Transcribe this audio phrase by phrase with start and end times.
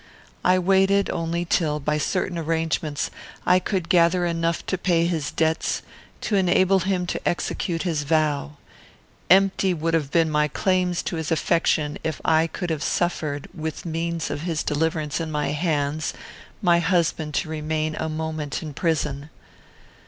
[0.43, 3.11] I waited only till, by certain arrangements,
[3.45, 5.83] I could gather enough to pay his debts,
[6.21, 8.53] to enable him to execute his vow:
[9.29, 13.83] empty would have been my claims to his affection, if I could have suffered, with
[13.83, 16.15] the means of his deliverance in my hands,
[16.63, 19.29] my husband to remain a moment in prison.